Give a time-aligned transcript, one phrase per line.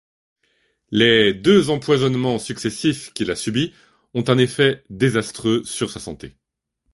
[0.89, 3.71] Les deux empoisonnements successifs qu'il a subis
[4.15, 6.35] ont un effet désastreux sur sa santé.